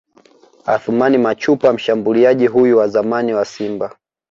Athumani 0.65 1.17
Machupa 1.17 1.73
Mshambuliaji 1.73 2.47
huyu 2.47 2.77
wa 2.77 2.87
zamani 2.87 3.33
wa 3.33 3.45
Simba 3.45 3.95